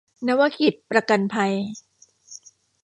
[0.27, 1.53] นวกิจประกันภัย